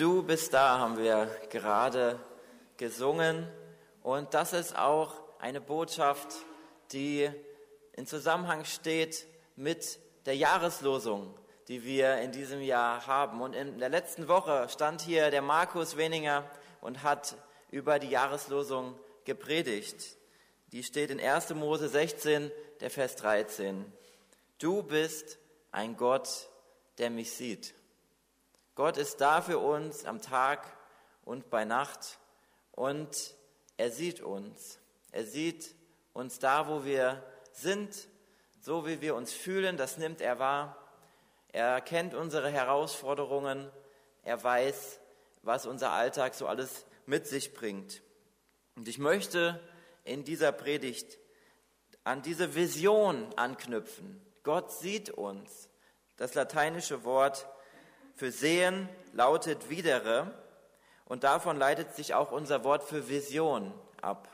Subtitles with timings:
[0.00, 2.18] Du bist da, haben wir gerade
[2.78, 3.46] gesungen.
[4.02, 6.26] Und das ist auch eine Botschaft,
[6.90, 7.30] die
[7.92, 9.26] in Zusammenhang steht
[9.56, 11.34] mit der Jahreslosung,
[11.68, 13.42] die wir in diesem Jahr haben.
[13.42, 16.48] Und in der letzten Woche stand hier der Markus Weninger
[16.80, 17.36] und hat
[17.70, 20.16] über die Jahreslosung gepredigt.
[20.72, 21.50] Die steht in 1.
[21.50, 23.84] Mose 16, der Vers 13.
[24.58, 25.36] Du bist
[25.72, 26.48] ein Gott,
[26.96, 27.74] der mich sieht.
[28.74, 30.64] Gott ist da für uns am Tag
[31.24, 32.18] und bei Nacht
[32.72, 33.34] und
[33.76, 34.78] er sieht uns.
[35.12, 35.74] Er sieht
[36.12, 37.22] uns da, wo wir
[37.52, 38.08] sind,
[38.60, 40.76] so wie wir uns fühlen, das nimmt er wahr.
[41.52, 43.70] Er kennt unsere Herausforderungen.
[44.22, 45.00] Er weiß,
[45.42, 48.02] was unser Alltag so alles mit sich bringt.
[48.76, 49.60] Und ich möchte
[50.04, 51.18] in dieser Predigt
[52.04, 54.20] an diese Vision anknüpfen.
[54.42, 55.68] Gott sieht uns.
[56.16, 57.46] Das lateinische Wort
[58.14, 60.34] für sehen lautet widere
[61.04, 64.28] und davon leitet sich auch unser Wort für Vision ab.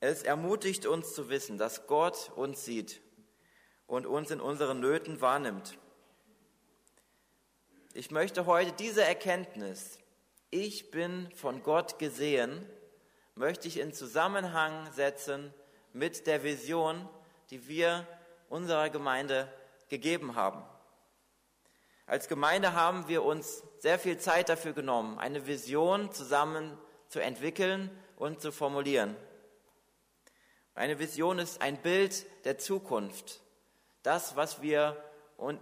[0.00, 3.00] Es ermutigt uns zu wissen, dass Gott uns sieht
[3.86, 5.78] und uns in unseren Nöten wahrnimmt.
[7.94, 9.98] Ich möchte heute diese Erkenntnis,
[10.50, 12.68] ich bin von Gott gesehen,
[13.34, 15.54] möchte ich in Zusammenhang setzen
[15.92, 17.08] mit der Vision,
[17.50, 18.06] die wir
[18.48, 19.50] unserer Gemeinde
[19.88, 20.62] gegeben haben.
[22.06, 26.76] Als Gemeinde haben wir uns sehr viel Zeit dafür genommen, eine Vision zusammen
[27.08, 29.16] zu entwickeln und zu formulieren.
[30.74, 33.40] Eine Vision ist ein Bild der Zukunft.
[34.02, 35.02] Das, was wir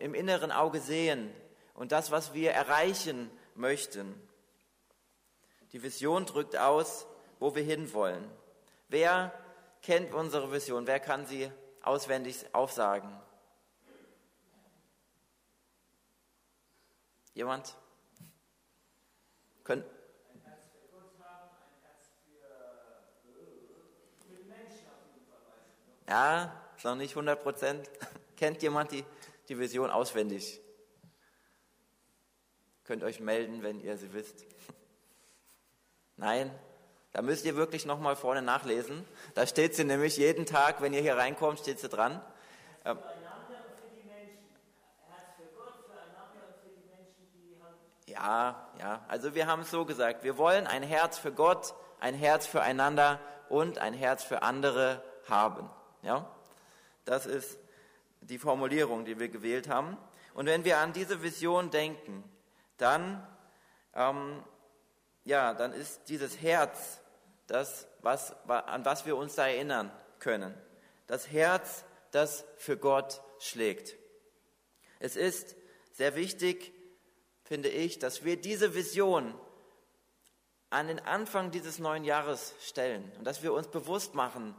[0.01, 1.33] im inneren Auge sehen
[1.75, 4.15] und das, was wir erreichen möchten.
[5.73, 7.07] Die Vision drückt aus,
[7.39, 8.29] wo wir hinwollen.
[8.89, 9.33] Wer
[9.83, 10.87] kennt unsere Vision?
[10.87, 11.51] Wer kann sie
[11.83, 13.11] auswendig aufsagen?
[13.11, 13.21] Jemand?
[13.21, 13.21] Können?
[17.03, 17.22] Ein Herz für Gott haben, ein Herz für, für die Menschen auf
[25.15, 25.43] jeden Fall.
[26.09, 27.91] Ja, ist noch nicht 100 Prozent.
[28.37, 29.05] Kennt jemand die,
[29.49, 30.61] die Vision auswendig?
[32.85, 34.45] Könnt euch melden, wenn ihr sie wisst.
[36.17, 36.51] Nein,
[37.13, 39.07] da müsst ihr wirklich nochmal vorne nachlesen.
[39.35, 42.21] Da steht sie nämlich jeden Tag, wenn ihr hier reinkommt, steht sie dran.
[42.85, 42.99] Ähm,
[48.13, 52.15] Ja, ja, also wir haben es so gesagt, wir wollen ein Herz für Gott, ein
[52.15, 53.19] Herz für einander
[53.49, 55.71] und ein Herz für andere haben.
[56.03, 56.31] Ja,
[57.07, 57.59] das ist
[58.21, 59.97] die Formulierung, die wir gewählt haben.
[60.35, 62.23] Und wenn wir an diese Vision denken,
[62.77, 63.27] dann,
[63.95, 64.45] ähm,
[65.25, 67.01] ja, dann ist dieses Herz
[67.47, 70.55] das, was, an was wir uns da erinnern können.
[71.07, 73.97] Das Herz, das für Gott schlägt.
[75.01, 75.57] Es ist
[75.93, 76.75] sehr wichtig,
[77.53, 79.35] finde ich, dass wir diese Vision
[80.71, 84.57] an den Anfang dieses neuen Jahres stellen und dass wir uns bewusst machen,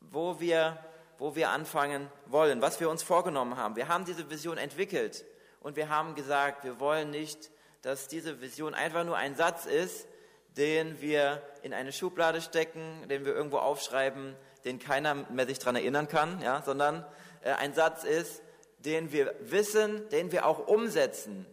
[0.00, 0.84] wo wir,
[1.18, 3.76] wo wir anfangen wollen, was wir uns vorgenommen haben.
[3.76, 5.24] Wir haben diese Vision entwickelt
[5.60, 7.52] und wir haben gesagt, wir wollen nicht,
[7.82, 10.08] dass diese Vision einfach nur ein Satz ist,
[10.56, 14.34] den wir in eine Schublade stecken, den wir irgendwo aufschreiben,
[14.64, 17.06] den keiner mehr sich daran erinnern kann, ja, sondern
[17.42, 18.42] äh, ein Satz ist,
[18.80, 21.46] den wir wissen, den wir auch umsetzen,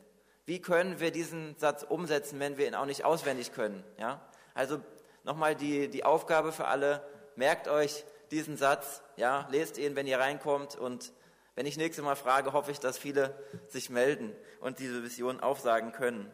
[0.45, 3.83] wie können wir diesen Satz umsetzen, wenn wir ihn auch nicht auswendig können?
[3.97, 4.21] Ja?
[4.53, 4.79] Also
[5.23, 10.19] nochmal die, die Aufgabe für alle, merkt euch diesen Satz, ja, lest ihn, wenn ihr
[10.19, 11.13] reinkommt und
[11.55, 13.33] wenn ich nächstes Mal frage, hoffe ich, dass viele
[13.69, 16.31] sich melden und diese Vision aufsagen können.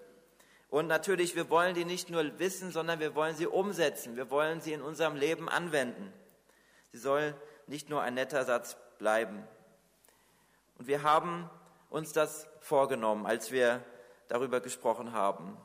[0.70, 4.16] Und natürlich, wir wollen die nicht nur wissen, sondern wir wollen sie umsetzen.
[4.16, 6.12] Wir wollen sie in unserem Leben anwenden.
[6.92, 7.36] Sie soll
[7.68, 9.46] nicht nur ein netter Satz bleiben.
[10.78, 11.50] Und wir haben
[11.90, 13.84] uns das vorgenommen, als wir
[14.32, 15.58] darüber gesprochen haben.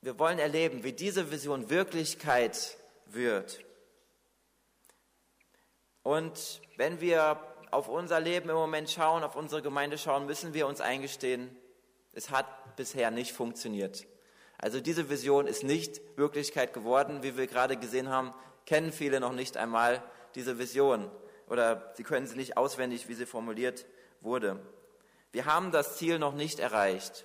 [0.00, 2.76] Wir wollen erleben, wie diese Vision Wirklichkeit
[3.06, 3.64] wird.
[6.02, 7.40] Und wenn wir
[7.70, 11.56] auf unser Leben im Moment schauen, auf unsere Gemeinde schauen, müssen wir uns eingestehen,
[12.12, 14.06] es hat bisher nicht funktioniert.
[14.58, 18.34] Also diese Vision ist nicht Wirklichkeit geworden, wie wir gerade gesehen haben,
[18.66, 20.02] kennen viele noch nicht einmal
[20.34, 21.08] diese Vision
[21.46, 23.86] oder sie können sie nicht auswendig, wie sie formuliert
[24.20, 24.58] wurde.
[25.30, 27.24] Wir haben das Ziel noch nicht erreicht.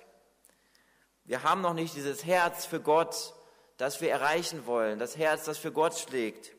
[1.24, 3.34] Wir haben noch nicht dieses Herz für Gott,
[3.76, 6.52] das wir erreichen wollen, das Herz, das für Gott schlägt,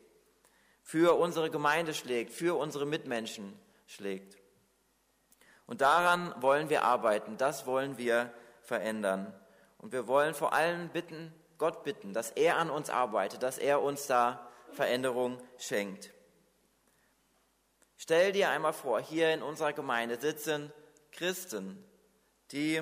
[0.82, 4.38] für unsere Gemeinde schlägt, für unsere Mitmenschen schlägt.
[5.68, 9.34] Und daran wollen wir arbeiten, das wollen wir verändern.
[9.78, 13.82] Und wir wollen vor allem bitten, Gott bitten, dass er an uns arbeitet, dass er
[13.82, 16.12] uns da Veränderung schenkt.
[17.98, 20.72] Stell dir einmal vor, hier in unserer Gemeinde sitzen
[21.12, 21.84] Christen,
[22.52, 22.82] die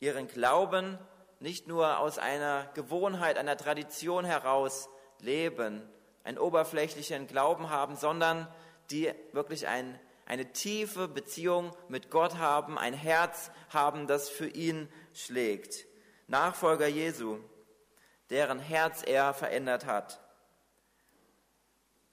[0.00, 0.98] ihren Glauben
[1.40, 4.88] nicht nur aus einer Gewohnheit, einer Tradition heraus
[5.20, 5.88] leben,
[6.24, 8.48] einen oberflächlichen Glauben haben, sondern
[8.90, 14.88] die wirklich ein, eine tiefe Beziehung mit Gott haben, ein Herz haben, das für ihn
[15.12, 15.86] schlägt.
[16.26, 17.38] Nachfolger Jesu,
[18.30, 20.20] deren Herz er verändert hat.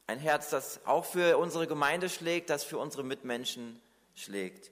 [0.08, 3.82] Ein Herz, das auch für unsere Gemeinde schlägt, das für unsere Mitmenschen
[4.14, 4.72] schlägt.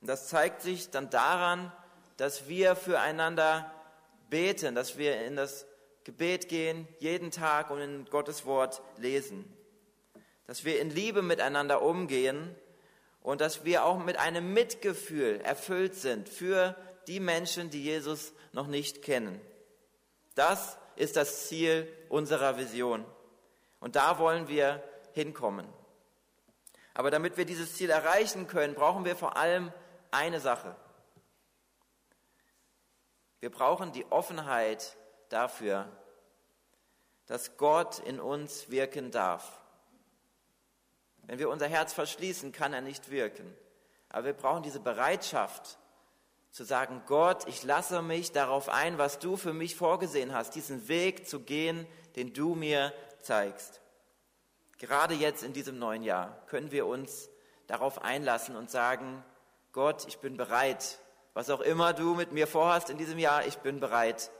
[0.00, 1.72] Und das zeigt sich dann daran,
[2.16, 3.70] dass wir füreinander
[4.30, 5.66] beten, dass wir in das
[6.04, 9.44] Gebet gehen, jeden Tag und in Gottes Wort lesen.
[10.46, 12.54] Dass wir in Liebe miteinander umgehen
[13.20, 18.66] und dass wir auch mit einem Mitgefühl erfüllt sind für die Menschen, die Jesus noch
[18.66, 19.40] nicht kennen.
[20.34, 23.04] Das ist das Ziel unserer Vision.
[23.80, 25.66] Und da wollen wir hinkommen.
[26.94, 29.72] Aber damit wir dieses Ziel erreichen können, brauchen wir vor allem
[30.10, 30.74] eine Sache.
[33.40, 34.96] Wir brauchen die Offenheit
[35.28, 35.88] dafür,
[37.26, 39.60] dass Gott in uns wirken darf.
[41.24, 43.54] Wenn wir unser Herz verschließen, kann er nicht wirken.
[44.08, 45.78] Aber wir brauchen diese Bereitschaft
[46.50, 50.88] zu sagen, Gott, ich lasse mich darauf ein, was du für mich vorgesehen hast, diesen
[50.88, 53.82] Weg zu gehen, den du mir zeigst.
[54.78, 57.28] Gerade jetzt in diesem neuen Jahr können wir uns
[57.66, 59.22] darauf einlassen und sagen,
[59.78, 60.98] Gott, ich bin bereit,
[61.34, 64.32] was auch immer du mit mir vorhast in diesem Jahr, ich bin bereit,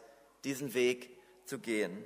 [0.43, 1.97] diesen Weg zu gehen.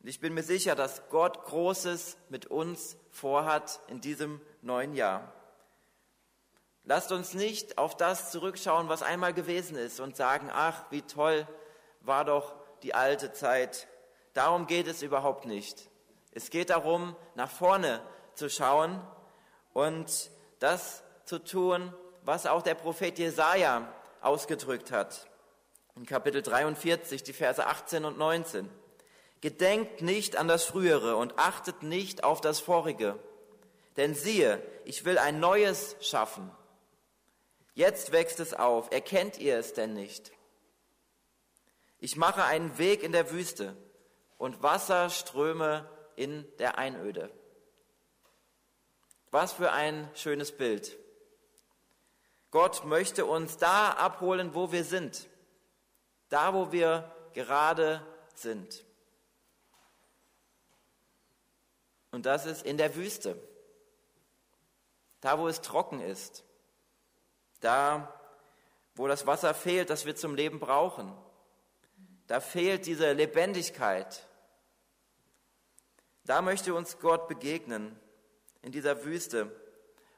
[0.00, 5.32] Und ich bin mir sicher, dass Gott Großes mit uns vorhat in diesem neuen Jahr.
[6.82, 11.46] Lasst uns nicht auf das zurückschauen, was einmal gewesen ist und sagen, ach, wie toll
[12.00, 13.86] war doch die alte Zeit.
[14.32, 15.90] Darum geht es überhaupt nicht.
[16.32, 18.02] Es geht darum, nach vorne
[18.34, 19.00] zu schauen
[19.74, 21.92] und das zu tun,
[22.22, 25.28] was auch der Prophet Jesaja ausgedrückt hat.
[25.96, 28.70] In Kapitel 43, die Verse 18 und 19.
[29.40, 33.18] Gedenkt nicht an das Frühere und achtet nicht auf das Vorige.
[33.96, 36.50] Denn siehe, ich will ein Neues schaffen.
[37.74, 38.90] Jetzt wächst es auf.
[38.92, 40.32] Erkennt ihr es denn nicht?
[41.98, 43.76] Ich mache einen Weg in der Wüste
[44.38, 47.30] und Wasserströme in der Einöde.
[49.30, 50.98] Was für ein schönes Bild.
[52.50, 55.28] Gott möchte uns da abholen, wo wir sind,
[56.28, 58.00] da, wo wir gerade
[58.34, 58.84] sind.
[62.10, 63.36] Und das ist in der Wüste,
[65.20, 66.44] da, wo es trocken ist,
[67.60, 68.12] da,
[68.94, 71.12] wo das Wasser fehlt, das wir zum Leben brauchen.
[72.26, 74.24] Da fehlt diese Lebendigkeit.
[76.24, 77.98] Da möchte uns Gott begegnen,
[78.62, 79.54] in dieser Wüste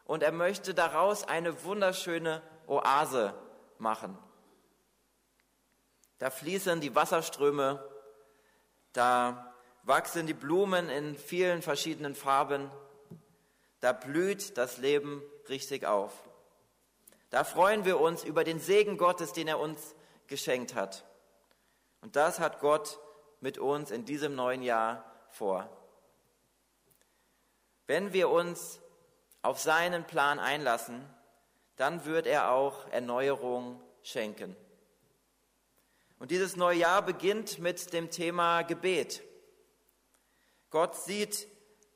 [0.08, 3.34] und er möchte daraus eine wunderschöne Oase
[3.76, 4.18] machen.
[6.18, 7.86] Da fließen die Wasserströme,
[8.94, 12.70] da wachsen die Blumen in vielen verschiedenen Farben,
[13.80, 16.12] da blüht das Leben richtig auf.
[17.28, 19.94] Da freuen wir uns über den Segen Gottes, den er uns
[20.26, 21.04] geschenkt hat.
[22.00, 22.98] Und das hat Gott
[23.40, 25.68] mit uns in diesem neuen Jahr vor.
[27.86, 28.80] Wenn wir uns
[29.42, 31.04] auf seinen Plan einlassen,
[31.76, 34.56] dann wird er auch Erneuerung schenken.
[36.18, 39.22] Und dieses neue Jahr beginnt mit dem Thema Gebet.
[40.70, 41.46] Gott sieht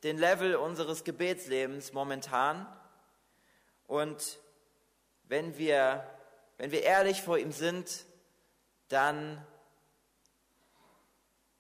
[0.04, 2.66] den Level unseres Gebetslebens momentan
[3.86, 4.38] und
[5.24, 6.06] wenn wir,
[6.58, 8.06] wenn wir ehrlich vor ihm sind,
[8.88, 9.44] dann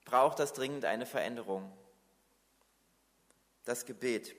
[0.04, 1.72] braucht das dringend eine Veränderung.
[3.64, 4.34] Das Gebet.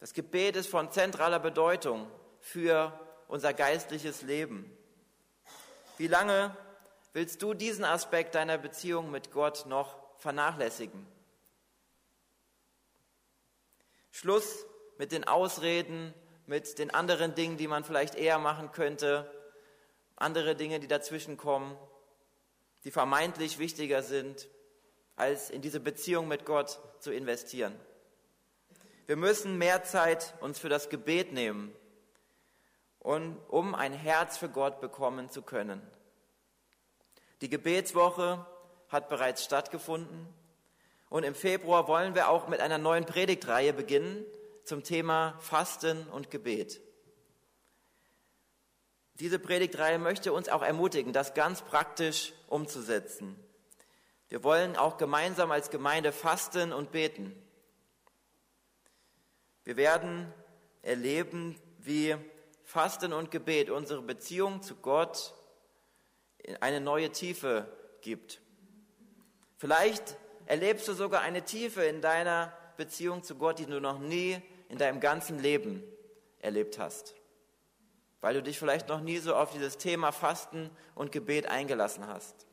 [0.00, 2.10] Das Gebet ist von zentraler Bedeutung
[2.40, 2.98] für
[3.28, 4.70] unser geistliches Leben.
[5.96, 6.56] Wie lange
[7.12, 11.06] willst du diesen Aspekt deiner Beziehung mit Gott noch vernachlässigen?
[14.10, 14.66] Schluss
[14.98, 16.14] mit den Ausreden,
[16.46, 19.30] mit den anderen Dingen, die man vielleicht eher machen könnte,
[20.16, 21.76] andere Dinge, die dazwischen kommen,
[22.84, 24.48] die vermeintlich wichtiger sind,
[25.16, 27.74] als in diese Beziehung mit Gott zu investieren.
[29.06, 31.74] Wir müssen mehr Zeit uns für das Gebet nehmen,
[33.00, 35.82] um ein Herz für Gott bekommen zu können.
[37.42, 38.46] Die Gebetswoche
[38.88, 40.26] hat bereits stattgefunden
[41.10, 44.24] und im Februar wollen wir auch mit einer neuen Predigtreihe beginnen
[44.64, 46.80] zum Thema Fasten und Gebet.
[49.20, 53.38] Diese Predigtreihe möchte uns auch ermutigen, das ganz praktisch umzusetzen.
[54.28, 57.40] Wir wollen auch gemeinsam als Gemeinde fasten und beten.
[59.64, 60.32] Wir werden
[60.82, 62.16] erleben, wie
[62.62, 65.34] Fasten und Gebet unsere Beziehung zu Gott
[66.60, 67.66] eine neue Tiefe
[68.02, 68.40] gibt.
[69.56, 70.16] Vielleicht
[70.46, 74.78] erlebst du sogar eine Tiefe in deiner Beziehung zu Gott, die du noch nie in
[74.78, 75.82] deinem ganzen Leben
[76.40, 77.14] erlebt hast,
[78.20, 82.46] weil du dich vielleicht noch nie so auf dieses Thema Fasten und Gebet eingelassen hast.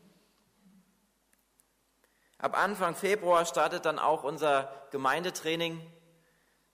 [2.37, 5.79] Ab Anfang Februar startet dann auch unser Gemeindetraining.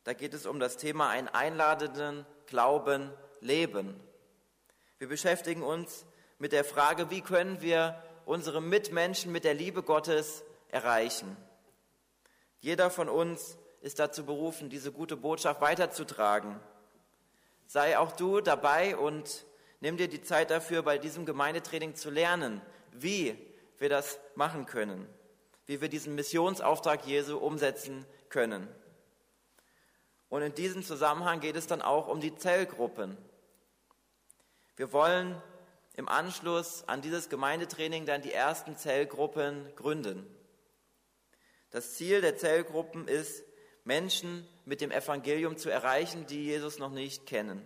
[0.07, 3.11] Da geht es um das Thema einen einladenden Glauben
[3.41, 3.99] leben.
[4.99, 6.05] Wir beschäftigen uns
[6.39, 11.35] mit der Frage, wie können wir unsere Mitmenschen mit der Liebe Gottes erreichen.
[12.61, 16.57] Jeder von uns ist dazu berufen, diese gute Botschaft weiterzutragen.
[17.65, 19.45] Sei auch du dabei und
[19.81, 22.61] nimm dir die Zeit dafür, bei diesem Gemeindetraining zu lernen,
[22.93, 23.37] wie
[23.77, 25.05] wir das machen können
[25.67, 28.69] wie wir diesen Missionsauftrag Jesu umsetzen können.
[30.29, 33.17] Und in diesem Zusammenhang geht es dann auch um die Zellgruppen.
[34.75, 35.41] Wir wollen
[35.95, 40.27] im Anschluss an dieses Gemeindetraining dann die ersten Zellgruppen gründen.
[41.71, 43.43] Das Ziel der Zellgruppen ist,
[43.83, 47.65] Menschen mit dem Evangelium zu erreichen, die Jesus noch nicht kennen.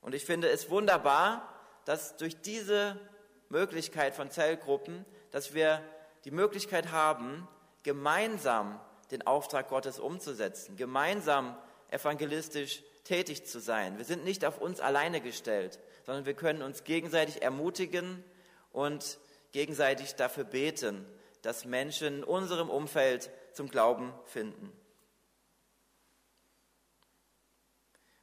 [0.00, 1.48] Und ich finde es wunderbar,
[1.84, 3.00] dass durch diese
[3.48, 5.82] Möglichkeit von Zellgruppen, dass wir
[6.24, 7.48] die Möglichkeit haben,
[7.82, 8.78] gemeinsam
[9.10, 11.56] den Auftrag Gottes umzusetzen, gemeinsam
[11.90, 13.96] evangelistisch tätig zu sein.
[13.96, 18.22] Wir sind nicht auf uns alleine gestellt, sondern wir können uns gegenseitig ermutigen
[18.72, 19.18] und
[19.52, 21.06] gegenseitig dafür beten,
[21.42, 24.72] dass Menschen in unserem Umfeld zum Glauben finden.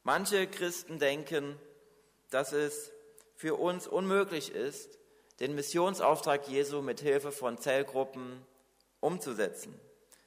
[0.04, 1.58] Manche Christen denken,
[2.30, 2.92] dass es
[3.34, 4.98] für uns unmöglich ist,
[5.40, 8.44] den Missionsauftrag Jesu mit Hilfe von Zellgruppen
[9.00, 9.78] umzusetzen.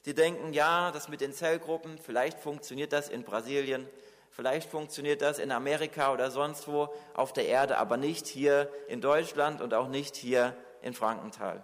[0.04, 3.88] Sie denken, ja, das mit den Zellgruppen, vielleicht funktioniert das in Brasilien,
[4.32, 9.02] vielleicht funktioniert das in Amerika oder sonst wo auf der Erde, aber nicht hier in
[9.02, 11.62] Deutschland und auch nicht hier in Frankenthal.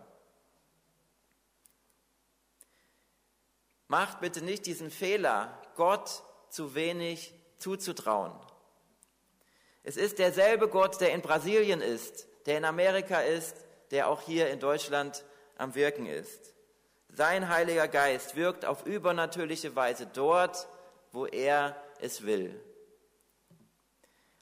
[3.87, 8.33] Macht bitte nicht diesen Fehler, Gott zu wenig zuzutrauen.
[9.83, 13.55] Es ist derselbe Gott, der in Brasilien ist, der in Amerika ist,
[13.91, 15.23] der auch hier in Deutschland
[15.57, 16.54] am Wirken ist.
[17.17, 20.67] Sein Heiliger Geist wirkt auf übernatürliche Weise dort,
[21.13, 22.61] wo er es will.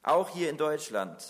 [0.01, 1.23] Auch hier in Deutschland.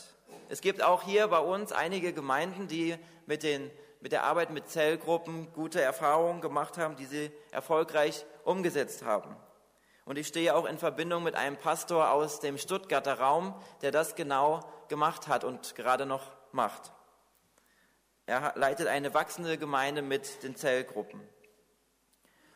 [0.48, 2.96] Es gibt auch hier bei uns einige Gemeinden, die
[3.26, 3.70] mit, den,
[4.00, 9.36] mit der Arbeit mit Zellgruppen gute Erfahrungen gemacht haben, die sie erfolgreich umgesetzt haben.
[10.06, 14.16] Und ich stehe auch in Verbindung mit einem Pastor aus dem Stuttgarter Raum, der das
[14.16, 16.24] genau gemacht hat und gerade noch
[16.54, 16.94] macht.
[18.26, 21.22] Er leitet eine wachsende Gemeinde mit den Zellgruppen.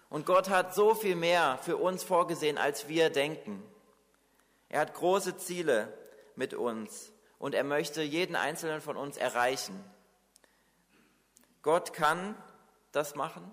[0.09, 3.61] Und Gott hat so viel mehr für uns vorgesehen, als wir denken.
[4.69, 5.91] Er hat große Ziele
[6.35, 9.83] mit uns und er möchte jeden einzelnen von uns erreichen.
[11.61, 12.41] Gott kann
[12.93, 13.51] das machen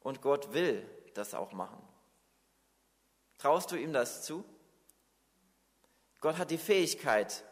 [0.00, 1.82] und Gott will das auch machen.
[3.38, 4.44] Traust du ihm das zu?
[6.20, 7.44] Gott hat die Fähigkeit,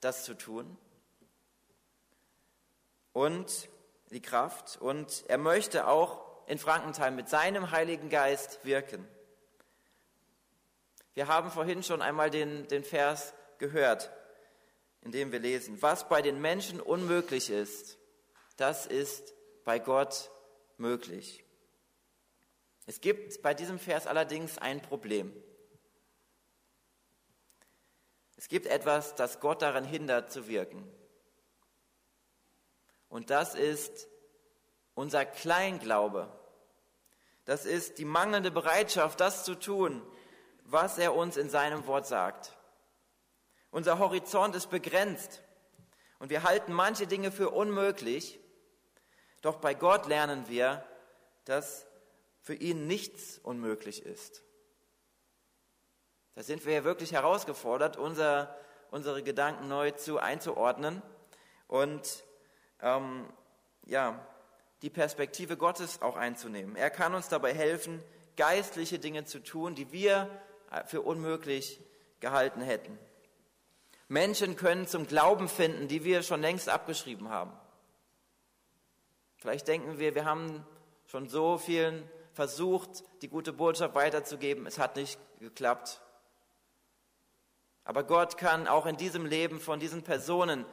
[0.00, 0.76] das zu tun
[3.14, 3.70] und
[4.10, 9.08] die Kraft und er möchte auch in Frankenthal mit seinem Heiligen Geist wirken.
[11.14, 14.10] Wir haben vorhin schon einmal den, den Vers gehört,
[15.00, 17.98] in dem wir lesen, was bei den Menschen unmöglich ist,
[18.56, 19.32] das ist
[19.64, 20.30] bei Gott
[20.76, 21.44] möglich.
[22.86, 25.32] Es gibt bei diesem Vers allerdings ein Problem.
[28.36, 30.92] Es gibt etwas, das Gott daran hindert zu wirken.
[33.14, 34.08] Und das ist
[34.96, 36.28] unser Kleinglaube.
[37.44, 40.02] Das ist die mangelnde Bereitschaft, das zu tun,
[40.64, 42.58] was er uns in seinem Wort sagt.
[43.70, 45.44] Unser Horizont ist begrenzt
[46.18, 48.40] und wir halten manche Dinge für unmöglich,
[49.42, 50.84] doch bei Gott lernen wir,
[51.44, 51.86] dass
[52.40, 54.42] für ihn nichts unmöglich ist.
[56.34, 58.58] Da sind wir ja wirklich herausgefordert, unser,
[58.90, 61.00] unsere Gedanken neu zu einzuordnen
[61.68, 62.24] und
[62.84, 63.26] ähm,
[63.86, 64.24] ja,
[64.82, 66.76] die Perspektive Gottes auch einzunehmen.
[66.76, 68.02] Er kann uns dabei helfen,
[68.36, 70.28] geistliche Dinge zu tun, die wir
[70.86, 71.80] für unmöglich
[72.20, 72.98] gehalten hätten.
[74.08, 77.52] Menschen können zum Glauben finden, die wir schon längst abgeschrieben haben.
[79.38, 80.66] Vielleicht denken wir, wir haben
[81.06, 84.66] schon so vielen versucht, die gute Botschaft weiterzugeben.
[84.66, 86.02] Es hat nicht geklappt.
[87.84, 90.64] Aber Gott kann auch in diesem Leben von diesen Personen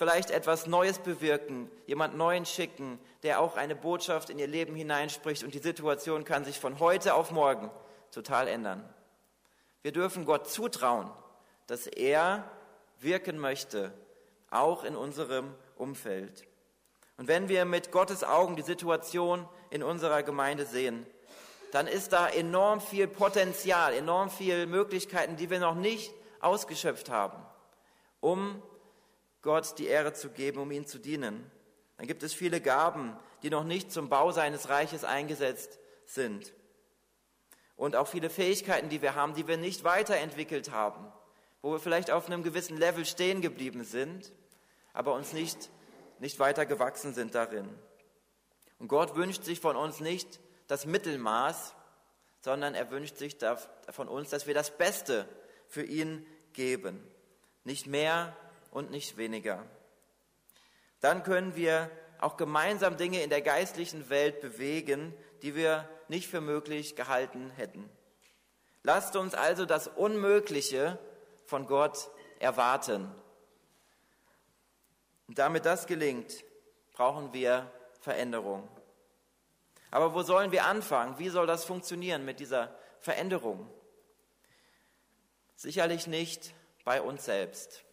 [0.00, 5.44] vielleicht etwas Neues bewirken, jemand Neuen schicken, der auch eine Botschaft in ihr Leben hineinspricht
[5.44, 7.70] und die Situation kann sich von heute auf morgen
[8.10, 8.82] total ändern.
[9.82, 11.10] Wir dürfen Gott zutrauen,
[11.66, 12.50] dass er
[12.98, 13.92] wirken möchte,
[14.48, 16.46] auch in unserem Umfeld.
[17.18, 21.04] Und wenn wir mit Gottes Augen die Situation in unserer Gemeinde sehen,
[21.72, 27.36] dann ist da enorm viel Potenzial, enorm viel Möglichkeiten, die wir noch nicht ausgeschöpft haben,
[28.20, 28.62] um
[29.42, 31.50] Gott die Ehre zu geben, um ihm zu dienen.
[31.96, 36.52] Dann gibt es viele Gaben, die noch nicht zum Bau seines Reiches eingesetzt sind.
[37.76, 41.10] Und auch viele Fähigkeiten, die wir haben, die wir nicht weiterentwickelt haben,
[41.62, 44.32] wo wir vielleicht auf einem gewissen Level stehen geblieben sind,
[44.92, 45.70] aber uns nicht,
[46.18, 47.68] nicht weiter gewachsen sind darin.
[48.78, 51.74] Und Gott wünscht sich von uns nicht das Mittelmaß,
[52.40, 53.36] sondern er wünscht sich
[53.90, 55.28] von uns, dass wir das Beste
[55.68, 57.06] für ihn geben.
[57.64, 58.36] Nicht mehr
[58.70, 59.64] und nicht weniger.
[61.00, 66.40] Dann können wir auch gemeinsam Dinge in der geistlichen Welt bewegen, die wir nicht für
[66.40, 67.88] möglich gehalten hätten.
[68.82, 70.98] Lasst uns also das Unmögliche
[71.46, 73.10] von Gott erwarten.
[75.28, 76.44] Und damit das gelingt,
[76.92, 78.68] brauchen wir Veränderung.
[79.90, 81.18] Aber wo sollen wir anfangen?
[81.18, 83.68] Wie soll das funktionieren mit dieser Veränderung?
[85.56, 87.84] Sicherlich nicht bei uns selbst.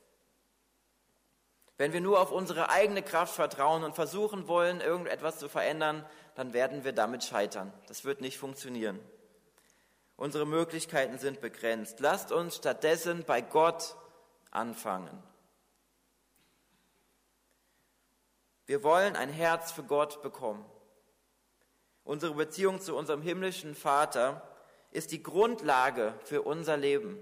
[1.77, 6.03] Wenn wir nur auf unsere eigene Kraft vertrauen und versuchen wollen, irgendetwas zu verändern,
[6.35, 7.71] dann werden wir damit scheitern.
[7.87, 8.99] Das wird nicht funktionieren.
[10.15, 11.99] Unsere Möglichkeiten sind begrenzt.
[11.99, 13.95] Lasst uns stattdessen bei Gott
[14.49, 15.21] anfangen.
[18.65, 20.65] Wir wollen ein Herz für Gott bekommen.
[22.03, 24.41] Unsere Beziehung zu unserem himmlischen Vater
[24.91, 27.19] ist die Grundlage für unser Leben.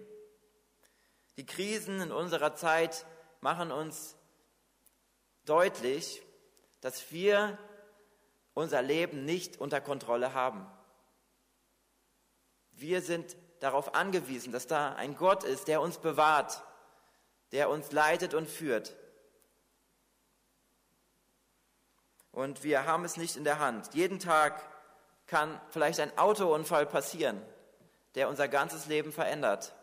[1.36, 3.06] Die Krisen in unserer Zeit
[3.42, 4.16] machen uns
[5.46, 6.22] deutlich,
[6.82, 7.58] dass wir
[8.54, 10.66] unser Leben nicht unter Kontrolle haben.
[12.72, 16.64] Wir sind darauf angewiesen, dass da ein Gott ist, der uns bewahrt,
[17.52, 18.96] der uns leitet und führt.
[22.32, 23.94] Und wir haben es nicht in der Hand.
[23.94, 24.62] Jeden Tag
[25.26, 27.42] kann vielleicht ein Autounfall passieren,
[28.16, 29.74] der unser ganzes Leben verändert.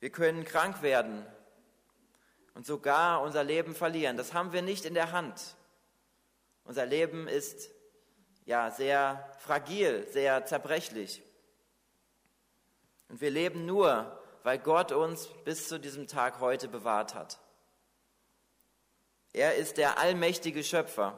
[0.00, 1.26] Wir können krank werden
[2.58, 4.16] und sogar unser Leben verlieren.
[4.16, 5.54] Das haben wir nicht in der Hand.
[6.64, 7.70] Unser Leben ist
[8.46, 11.22] ja sehr fragil, sehr zerbrechlich.
[13.08, 17.38] Und wir leben nur, weil Gott uns bis zu diesem Tag heute bewahrt hat.
[19.32, 21.16] Er ist der allmächtige Schöpfer.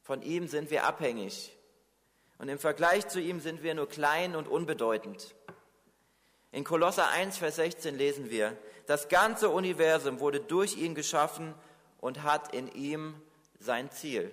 [0.00, 1.54] Von ihm sind wir abhängig.
[2.38, 5.34] Und im Vergleich zu ihm sind wir nur klein und unbedeutend.
[6.50, 8.56] In Kolosser 1, Vers 16 lesen wir,
[8.86, 11.54] das ganze Universum wurde durch ihn geschaffen
[11.98, 13.20] und hat in ihm
[13.58, 14.32] sein Ziel.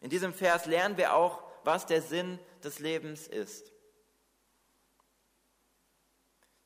[0.00, 3.72] In diesem Vers lernen wir auch, was der Sinn des Lebens ist.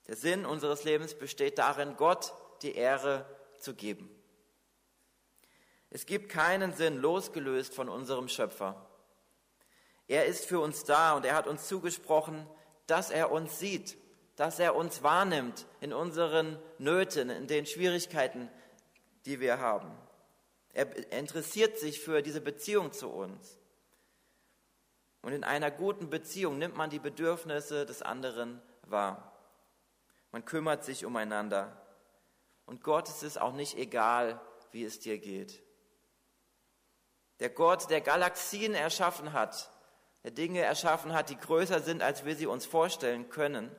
[0.06, 3.26] Der Sinn unseres Lebens besteht darin, Gott die Ehre
[3.58, 4.10] zu geben.
[5.90, 8.88] Es gibt keinen Sinn losgelöst von unserem Schöpfer.
[10.08, 12.46] Er ist für uns da und er hat uns zugesprochen,
[12.86, 13.96] dass er uns sieht,
[14.42, 18.50] dass er uns wahrnimmt in unseren Nöten, in den Schwierigkeiten,
[19.24, 19.96] die wir haben.
[20.72, 23.56] Er interessiert sich für diese Beziehung zu uns.
[25.20, 29.32] Und in einer guten Beziehung nimmt man die Bedürfnisse des anderen wahr.
[30.32, 31.80] Man kümmert sich umeinander.
[32.66, 34.40] Und Gott ist es auch nicht egal,
[34.72, 35.62] wie es dir geht.
[37.38, 39.70] Der Gott, der Galaxien erschaffen hat,
[40.24, 43.70] der Dinge erschaffen hat, die größer sind, als wir sie uns vorstellen können,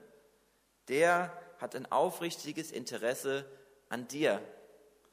[0.88, 3.46] der hat ein aufrichtiges Interesse
[3.90, 4.42] an dir,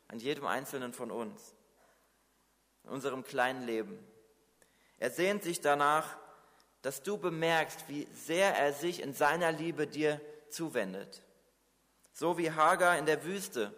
[0.08, 1.54] an jedem Einzelnen von uns,
[2.84, 3.98] in unserem kleinen Leben.
[4.98, 6.16] Er sehnt sich danach,
[6.82, 11.22] dass du bemerkst, wie sehr er sich in seiner Liebe dir zuwendet.
[12.12, 13.72] So wie Hagar in der Wüste,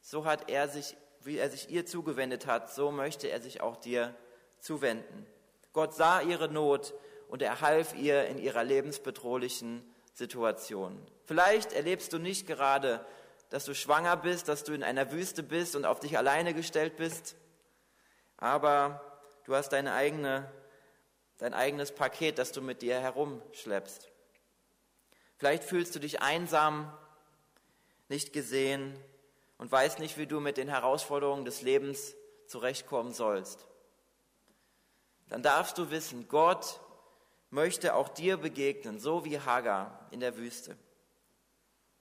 [0.00, 3.76] so hat er sich, wie er sich ihr zugewendet hat, so möchte er sich auch
[3.76, 4.14] dir
[4.60, 5.26] zuwenden.
[5.72, 6.94] Gott sah ihre Not
[7.28, 9.84] und er half ihr in ihrer lebensbedrohlichen
[10.18, 11.00] Situation.
[11.24, 13.04] Vielleicht erlebst du nicht gerade,
[13.50, 16.96] dass du schwanger bist, dass du in einer Wüste bist und auf dich alleine gestellt
[16.96, 17.36] bist,
[18.36, 19.00] aber
[19.44, 20.50] du hast deine eigene,
[21.38, 24.10] dein eigenes Paket, das du mit dir herumschleppst.
[25.36, 26.92] Vielleicht fühlst du dich einsam,
[28.08, 28.98] nicht gesehen
[29.56, 33.68] und weißt nicht, wie du mit den Herausforderungen des Lebens zurechtkommen sollst
[35.28, 36.80] dann darfst du wissen, Gott
[37.50, 40.76] möchte auch dir begegnen, so wie Hagar in der Wüste.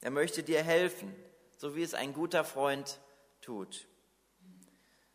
[0.01, 1.15] Er möchte dir helfen,
[1.57, 2.99] so wie es ein guter Freund
[3.41, 3.87] tut.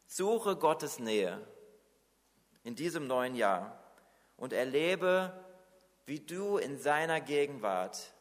[0.06, 1.40] Suche Gottes Nähe
[2.64, 3.78] in diesem neuen Jahr
[4.36, 5.32] und erlebe
[6.06, 8.12] wie du in seiner Gegenwart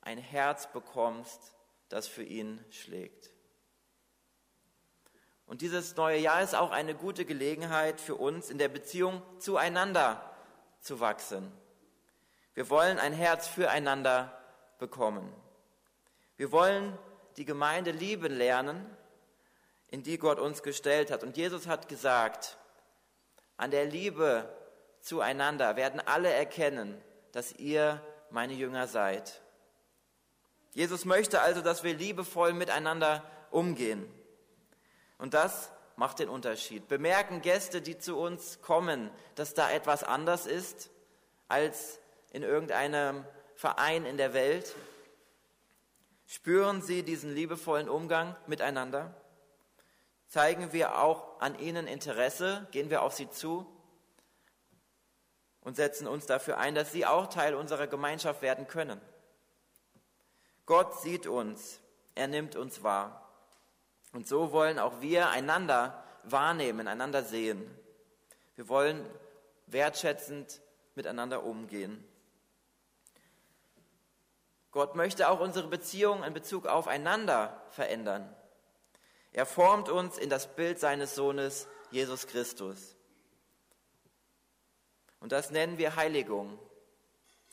[0.00, 1.54] ein Herz bekommst,
[1.88, 3.30] das für ihn schlägt.
[5.46, 10.33] Und dieses neue Jahr ist auch eine gute Gelegenheit für uns, in der Beziehung zueinander
[10.84, 11.50] zu wachsen.
[12.52, 14.38] Wir wollen ein Herz füreinander
[14.78, 15.32] bekommen.
[16.36, 16.96] Wir wollen
[17.36, 18.84] die Gemeinde lieben lernen,
[19.88, 21.22] in die Gott uns gestellt hat.
[21.22, 22.58] Und Jesus hat gesagt,
[23.56, 24.48] an der Liebe
[25.00, 27.00] zueinander werden alle erkennen,
[27.32, 29.40] dass ihr meine Jünger seid.
[30.72, 34.06] Jesus möchte also, dass wir liebevoll miteinander umgehen.
[35.18, 36.88] Und das macht den Unterschied.
[36.88, 40.90] Bemerken Gäste, die zu uns kommen, dass da etwas anders ist
[41.48, 44.74] als in irgendeinem Verein in der Welt?
[46.26, 49.14] Spüren sie diesen liebevollen Umgang miteinander?
[50.26, 52.66] Zeigen wir auch an ihnen Interesse?
[52.72, 53.66] Gehen wir auf sie zu?
[55.60, 59.00] Und setzen uns dafür ein, dass sie auch Teil unserer Gemeinschaft werden können.
[60.66, 61.80] Gott sieht uns,
[62.14, 63.23] er nimmt uns wahr.
[64.14, 67.68] Und so wollen auch wir einander wahrnehmen, einander sehen.
[68.54, 69.04] Wir wollen
[69.66, 70.62] wertschätzend
[70.94, 72.02] miteinander umgehen.
[74.70, 78.32] Gott möchte auch unsere Beziehung in Bezug aufeinander verändern.
[79.32, 82.94] Er formt uns in das Bild seines Sohnes Jesus Christus.
[85.18, 86.56] Und das nennen wir Heiligung.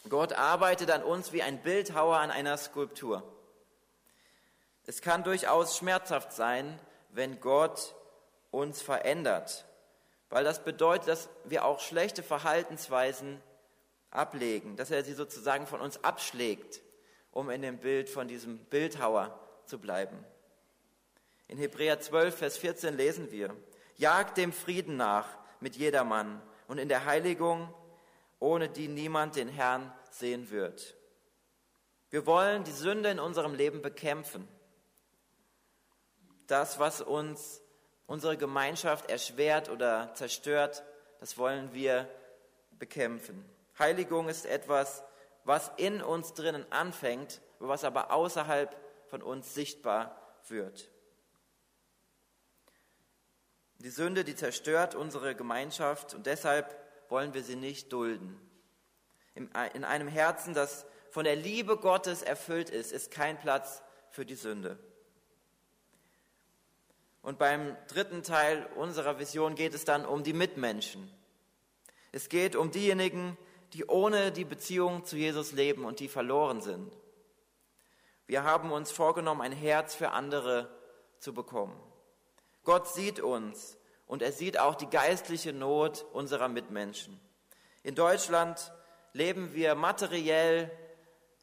[0.09, 3.23] Gott arbeitet an uns wie ein Bildhauer an einer Skulptur.
[4.85, 7.95] Es kann durchaus schmerzhaft sein, wenn Gott
[8.49, 9.65] uns verändert,
[10.29, 13.41] weil das bedeutet, dass wir auch schlechte Verhaltensweisen
[14.09, 16.81] ablegen, dass er sie sozusagen von uns abschlägt,
[17.31, 20.25] um in dem Bild von diesem Bildhauer zu bleiben.
[21.47, 23.55] In Hebräer 12, Vers 14 lesen wir,
[23.97, 25.27] jagt dem Frieden nach
[25.59, 27.73] mit jedermann und in der Heiligung,
[28.39, 30.95] ohne die niemand den Herrn sehen wird.
[32.09, 34.47] Wir wollen die Sünde in unserem Leben bekämpfen.
[36.51, 37.61] Das, was uns
[38.07, 40.83] unsere Gemeinschaft erschwert oder zerstört,
[41.21, 42.09] das wollen wir
[42.77, 43.45] bekämpfen.
[43.79, 45.01] Heiligung ist etwas,
[45.45, 48.75] was in uns drinnen anfängt, was aber außerhalb
[49.07, 50.91] von uns sichtbar wird.
[53.77, 56.75] Die Sünde, die zerstört unsere Gemeinschaft und deshalb
[57.07, 58.37] wollen wir sie nicht dulden.
[59.35, 64.35] In einem Herzen, das von der Liebe Gottes erfüllt ist, ist kein Platz für die
[64.35, 64.77] Sünde.
[67.21, 71.11] Und beim dritten Teil unserer Vision geht es dann um die Mitmenschen.
[72.11, 73.37] Es geht um diejenigen,
[73.73, 76.91] die ohne die Beziehung zu Jesus leben und die verloren sind.
[78.27, 80.69] Wir haben uns vorgenommen, ein Herz für andere
[81.19, 81.77] zu bekommen.
[82.63, 87.19] Gott sieht uns und er sieht auch die geistliche Not unserer Mitmenschen.
[87.83, 88.73] In Deutschland
[89.13, 90.71] leben wir materiell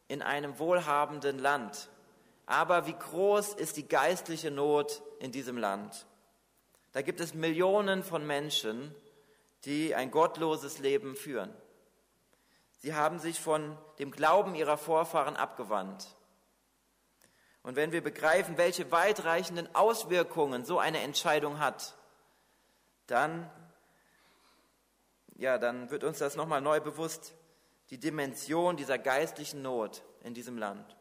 [0.06, 1.88] in einem wohlhabenden Land.
[2.48, 6.06] Aber wie groß ist die geistliche Not in diesem Land?
[6.92, 8.94] Da gibt es Millionen von Menschen,
[9.66, 11.54] die ein gottloses Leben führen.
[12.78, 16.16] Sie haben sich von dem Glauben ihrer Vorfahren abgewandt.
[17.62, 21.98] Und wenn wir begreifen, welche weitreichenden Auswirkungen so eine Entscheidung hat,
[23.08, 23.50] dann,
[25.36, 27.34] ja, dann wird uns das nochmal neu bewusst,
[27.90, 30.97] die Dimension dieser geistlichen Not in diesem Land.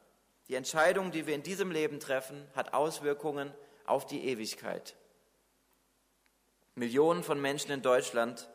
[0.50, 3.54] Die Entscheidung, die wir in diesem Leben treffen, hat Auswirkungen
[3.86, 4.96] auf die Ewigkeit.
[6.76, 8.50] Millionen von Menschen in Deutschland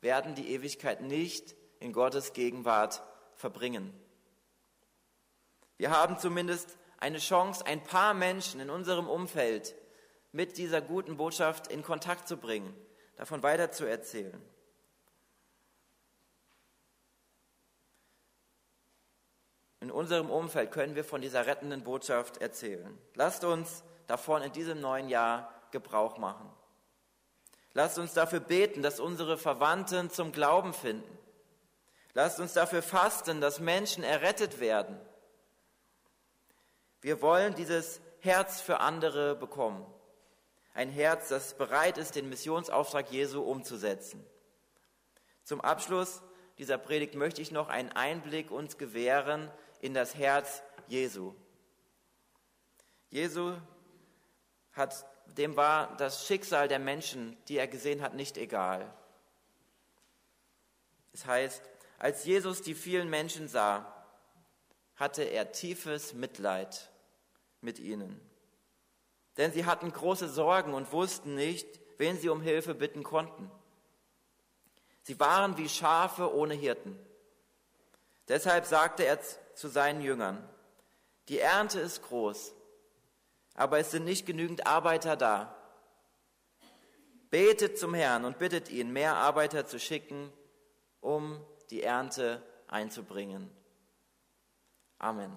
[0.00, 3.02] werden die Ewigkeit nicht in Gottes Gegenwart
[3.34, 3.92] verbringen.
[5.78, 9.74] Wir haben zumindest eine Chance, ein paar Menschen in unserem Umfeld
[10.32, 12.74] mit dieser guten Botschaft in Kontakt zu bringen,
[13.16, 14.40] davon weiterzuerzählen.
[19.82, 22.96] In unserem Umfeld können wir von dieser rettenden Botschaft erzählen.
[23.14, 26.48] Lasst uns davon in diesem neuen Jahr Gebrauch machen.
[27.74, 31.18] Lasst uns dafür beten, dass unsere Verwandten zum Glauben finden.
[32.14, 35.00] Lasst uns dafür fasten, dass Menschen errettet werden.
[37.00, 39.84] Wir wollen dieses Herz für andere bekommen.
[40.74, 44.24] Ein Herz, das bereit ist, den Missionsauftrag Jesu umzusetzen.
[45.42, 46.22] Zum Abschluss
[46.58, 49.50] dieser Predigt möchte ich noch einen Einblick uns gewähren
[49.82, 51.34] in das Herz Jesu.
[53.10, 53.54] Jesu
[54.72, 55.04] hat,
[55.36, 58.90] dem war das Schicksal der Menschen, die er gesehen hat, nicht egal.
[61.12, 61.62] Es heißt,
[61.98, 63.92] als Jesus die vielen Menschen sah,
[64.96, 66.90] hatte er tiefes Mitleid
[67.60, 68.20] mit ihnen.
[69.36, 71.66] Denn sie hatten große Sorgen und wussten nicht,
[71.98, 73.50] wen sie um Hilfe bitten konnten.
[75.02, 76.98] Sie waren wie Schafe ohne Hirten.
[78.28, 79.18] Deshalb sagte er
[79.54, 80.48] zu seinen Jüngern,
[81.28, 82.52] die Ernte ist groß,
[83.54, 85.56] aber es sind nicht genügend Arbeiter da.
[87.30, 90.32] Betet zum Herrn und bittet ihn, mehr Arbeiter zu schicken,
[91.00, 93.50] um die Ernte einzubringen.
[94.98, 95.32] Amen.